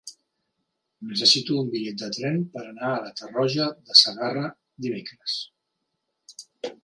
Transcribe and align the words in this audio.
Necessito 1.09 1.57
un 1.63 1.67
bitllet 1.73 1.99
de 2.03 2.07
tren 2.15 2.39
per 2.55 2.63
anar 2.69 2.89
a 2.93 3.13
Tarroja 3.19 3.67
de 3.91 3.97
Segarra 4.01 4.43
dimecres. 4.87 5.37